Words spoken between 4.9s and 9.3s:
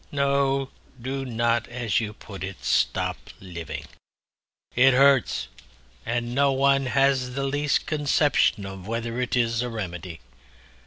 hurts, and no one has the least conception of whether